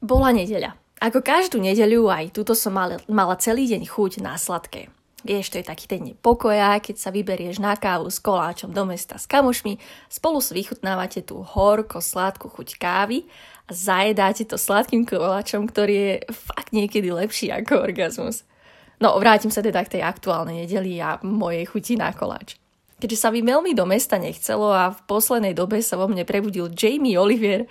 Bola 0.00 0.32
nedeľa. 0.32 0.80
Ako 1.00 1.20
každú 1.20 1.60
nedeľu 1.60 2.08
aj 2.08 2.32
túto 2.32 2.56
som 2.56 2.72
mala, 2.72 3.00
mala 3.04 3.36
celý 3.36 3.68
deň 3.68 3.84
chuť 3.84 4.24
na 4.24 4.36
sladké. 4.40 4.88
Vieš, 5.20 5.52
to 5.52 5.60
je 5.60 5.68
taký 5.68 5.84
ten 5.84 6.16
pokoja, 6.16 6.80
keď 6.80 6.96
sa 6.96 7.12
vyberieš 7.12 7.60
na 7.60 7.76
kávu 7.76 8.08
s 8.08 8.16
koláčom 8.24 8.72
do 8.72 8.88
mesta 8.88 9.20
s 9.20 9.28
kamošmi, 9.28 9.76
spolu 10.08 10.40
si 10.40 10.56
vychutnávate 10.56 11.20
tú 11.20 11.44
horko 11.44 12.00
sladkú 12.00 12.48
chuť 12.48 12.80
kávy 12.80 13.28
a 13.68 13.76
zajedáte 13.76 14.48
to 14.48 14.56
sladkým 14.56 15.04
koláčom, 15.04 15.68
ktorý 15.68 15.92
je 15.92 16.14
fakt 16.32 16.72
niekedy 16.72 17.12
lepší 17.12 17.52
ako 17.52 17.84
orgazmus. 17.84 18.48
No, 18.96 19.12
vrátim 19.20 19.52
sa 19.52 19.60
teda 19.60 19.84
k 19.84 20.00
tej 20.00 20.02
aktuálnej 20.08 20.64
nedeli 20.64 20.96
a 21.04 21.20
mojej 21.20 21.68
chuti 21.68 22.00
na 22.00 22.16
koláč. 22.16 22.56
Keďže 23.00 23.20
sa 23.20 23.28
mi 23.32 23.44
veľmi 23.44 23.72
do 23.76 23.84
mesta 23.84 24.16
nechcelo 24.16 24.72
a 24.72 24.92
v 24.92 25.00
poslednej 25.04 25.52
dobe 25.52 25.84
sa 25.84 26.00
vo 26.00 26.08
mne 26.08 26.24
prebudil 26.24 26.72
Jamie 26.72 27.16
Olivier, 27.16 27.68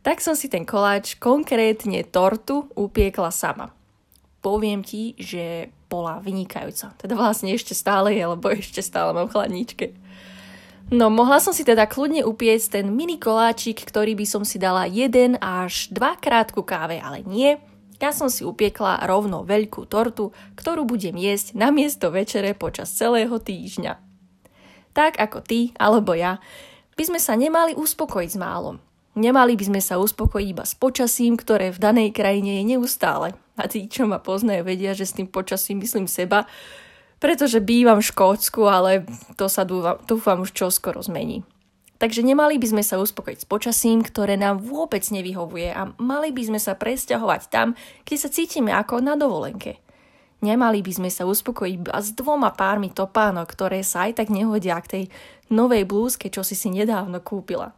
tak 0.00 0.24
som 0.24 0.32
si 0.32 0.48
ten 0.48 0.64
koláč, 0.64 1.20
konkrétne 1.20 2.00
tortu, 2.08 2.72
upiekla 2.72 3.28
sama. 3.28 3.72
Poviem 4.40 4.80
ti, 4.80 5.12
že 5.20 5.68
bola 5.92 6.22
vynikajúca. 6.22 6.96
Teda 6.96 7.12
vlastne 7.18 7.52
ešte 7.52 7.76
stále 7.76 8.16
je, 8.16 8.24
lebo 8.24 8.48
ešte 8.48 8.80
stále 8.80 9.12
mám 9.12 9.28
chladničke. 9.28 9.92
No, 10.90 11.06
mohla 11.06 11.38
som 11.38 11.54
si 11.54 11.62
teda 11.62 11.86
kľudne 11.86 12.26
upiecť 12.26 12.82
ten 12.82 12.86
mini 12.90 13.20
koláčik, 13.20 13.78
ktorý 13.84 14.18
by 14.18 14.26
som 14.26 14.42
si 14.42 14.58
dala 14.58 14.90
jeden 14.90 15.38
až 15.38 15.86
dvakrát 15.94 16.50
ku 16.50 16.66
káve, 16.66 16.98
ale 16.98 17.22
nie. 17.22 17.62
Ja 18.00 18.10
som 18.16 18.32
si 18.32 18.42
upiekla 18.42 19.04
rovno 19.06 19.44
veľkú 19.44 19.86
tortu, 19.86 20.32
ktorú 20.56 20.88
budem 20.88 21.14
jesť 21.20 21.54
na 21.54 21.68
miesto 21.68 22.08
večere 22.08 22.56
počas 22.56 22.90
celého 22.90 23.36
týždňa. 23.36 24.00
Tak 24.96 25.20
ako 25.20 25.44
ty 25.44 25.76
alebo 25.78 26.16
ja, 26.16 26.42
by 26.98 27.06
sme 27.06 27.20
sa 27.22 27.38
nemali 27.38 27.76
uspokojiť 27.76 28.30
s 28.34 28.40
málom. 28.40 28.82
Nemali 29.20 29.52
by 29.52 29.64
sme 29.68 29.80
sa 29.84 30.00
uspokojiť 30.00 30.48
iba 30.48 30.64
s 30.64 30.72
počasím, 30.72 31.36
ktoré 31.36 31.68
v 31.76 31.82
danej 31.82 32.16
krajine 32.16 32.56
je 32.56 32.72
neustále. 32.72 33.36
A 33.60 33.68
tí, 33.68 33.84
čo 33.84 34.08
ma 34.08 34.16
poznajú, 34.16 34.64
vedia, 34.64 34.96
že 34.96 35.04
s 35.04 35.12
tým 35.12 35.28
počasím 35.28 35.84
myslím 35.84 36.08
seba, 36.08 36.48
pretože 37.20 37.60
bývam 37.60 38.00
v 38.00 38.08
Škótsku, 38.08 38.64
ale 38.64 39.04
to 39.36 39.52
sa 39.52 39.68
dúfam, 39.68 40.00
dúfam 40.08 40.40
už 40.40 40.56
čoskoro 40.56 41.04
zmení. 41.04 41.44
Takže 42.00 42.24
nemali 42.24 42.56
by 42.56 42.72
sme 42.72 42.80
sa 42.80 42.96
uspokojiť 42.96 43.44
s 43.44 43.50
počasím, 43.50 44.00
ktoré 44.00 44.40
nám 44.40 44.64
vôbec 44.64 45.04
nevyhovuje 45.04 45.68
a 45.68 45.92
mali 46.00 46.32
by 46.32 46.48
sme 46.48 46.56
sa 46.56 46.72
presťahovať 46.72 47.52
tam, 47.52 47.76
kde 48.08 48.16
sa 48.16 48.32
cítime 48.32 48.72
ako 48.72 49.04
na 49.04 49.20
dovolenke. 49.20 49.84
Nemali 50.40 50.80
by 50.80 50.92
sme 50.96 51.10
sa 51.12 51.28
uspokojiť 51.28 51.76
iba 51.76 51.92
s 51.92 52.16
dvoma 52.16 52.56
pármi 52.56 52.88
topánok, 52.88 53.52
ktoré 53.52 53.84
sa 53.84 54.08
aj 54.08 54.24
tak 54.24 54.32
nehodia 54.32 54.80
k 54.80 54.88
tej 54.88 55.04
novej 55.52 55.84
blúzke, 55.84 56.32
čo 56.32 56.40
si 56.40 56.56
si 56.56 56.72
nedávno 56.72 57.20
kúpila. 57.20 57.76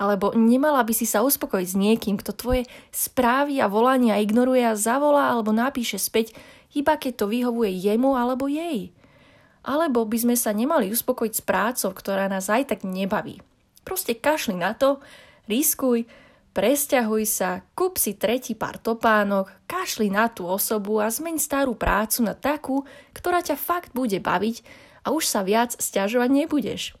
Alebo 0.00 0.32
nemala 0.32 0.80
by 0.80 0.96
si 0.96 1.04
sa 1.04 1.20
uspokojiť 1.20 1.68
s 1.68 1.76
niekým, 1.76 2.16
kto 2.16 2.32
tvoje 2.32 2.64
správy 2.88 3.60
a 3.60 3.68
volania 3.68 4.16
ignoruje 4.16 4.64
a 4.64 4.72
zavolá 4.72 5.28
alebo 5.28 5.52
napíše 5.52 6.00
späť, 6.00 6.32
iba 6.72 6.96
keď 6.96 7.20
to 7.20 7.26
vyhovuje 7.28 7.68
jemu 7.76 8.16
alebo 8.16 8.48
jej. 8.48 8.96
Alebo 9.60 10.08
by 10.08 10.16
sme 10.16 10.36
sa 10.40 10.56
nemali 10.56 10.88
uspokojiť 10.88 11.34
s 11.36 11.44
prácou, 11.44 11.92
ktorá 11.92 12.32
nás 12.32 12.48
aj 12.48 12.72
tak 12.72 12.80
nebaví. 12.88 13.44
Proste 13.84 14.16
kašli 14.16 14.56
na 14.56 14.72
to, 14.72 15.04
riskuj, 15.44 16.08
presťahuj 16.56 17.24
sa, 17.28 17.60
kúp 17.76 18.00
si 18.00 18.16
tretí 18.16 18.56
pár 18.56 18.80
topánok, 18.80 19.52
kašli 19.68 20.08
na 20.08 20.32
tú 20.32 20.48
osobu 20.48 21.04
a 21.04 21.12
zmeň 21.12 21.36
starú 21.36 21.76
prácu 21.76 22.24
na 22.24 22.32
takú, 22.32 22.88
ktorá 23.12 23.44
ťa 23.44 23.60
fakt 23.60 23.92
bude 23.92 24.16
baviť 24.16 24.64
a 25.04 25.12
už 25.12 25.28
sa 25.28 25.44
viac 25.44 25.76
stiažovať 25.76 26.30
nebudeš. 26.32 26.99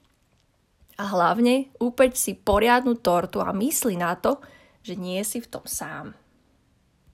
A 1.00 1.08
hlavne 1.08 1.72
upeď 1.80 2.12
si 2.12 2.36
poriadnu 2.36 3.00
tortu 3.00 3.40
a 3.40 3.56
mysli 3.56 3.96
na 3.96 4.12
to, 4.20 4.36
že 4.84 5.00
nie 5.00 5.24
si 5.24 5.40
v 5.40 5.48
tom 5.48 5.64
sám. 5.64 6.12